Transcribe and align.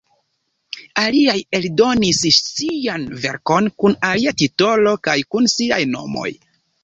Aliaj 1.01 1.35
eldonis 1.57 2.21
ŝian 2.37 3.05
verkon 3.25 3.69
kun 3.83 3.97
alia 4.09 4.35
titolo 4.45 4.95
kaj 5.09 5.17
kun 5.35 5.53
siaj 5.57 5.81
nomoj. 5.93 6.29